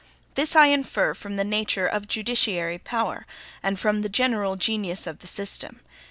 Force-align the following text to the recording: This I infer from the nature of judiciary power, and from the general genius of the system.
This 0.33 0.55
I 0.55 0.65
infer 0.65 1.13
from 1.13 1.35
the 1.35 1.43
nature 1.43 1.85
of 1.85 2.07
judiciary 2.07 2.79
power, 2.79 3.27
and 3.61 3.79
from 3.79 4.01
the 4.01 4.09
general 4.09 4.55
genius 4.55 5.05
of 5.05 5.19
the 5.19 5.27
system. 5.27 5.81